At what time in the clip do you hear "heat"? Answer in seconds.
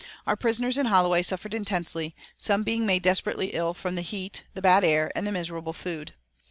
4.01-4.41